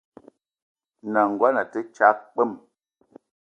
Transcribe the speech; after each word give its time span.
N’nagono 1.11 1.59
a 1.61 1.63
te 1.71 1.79
tsag 1.93 2.15
kpwem. 2.31 2.51